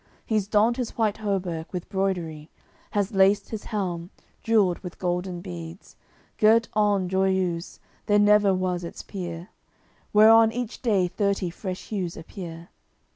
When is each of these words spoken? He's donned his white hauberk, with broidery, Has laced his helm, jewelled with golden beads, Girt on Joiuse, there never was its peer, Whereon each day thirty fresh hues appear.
He's 0.25 0.47
donned 0.47 0.77
his 0.77 0.97
white 0.97 1.17
hauberk, 1.17 1.71
with 1.71 1.87
broidery, 1.87 2.49
Has 2.89 3.11
laced 3.11 3.49
his 3.49 3.65
helm, 3.65 4.09
jewelled 4.41 4.79
with 4.79 4.97
golden 4.97 5.41
beads, 5.41 5.95
Girt 6.39 6.67
on 6.73 7.07
Joiuse, 7.07 7.79
there 8.07 8.17
never 8.17 8.51
was 8.51 8.83
its 8.83 9.03
peer, 9.03 9.49
Whereon 10.11 10.51
each 10.53 10.81
day 10.81 11.07
thirty 11.07 11.51
fresh 11.51 11.89
hues 11.89 12.17
appear. 12.17 12.69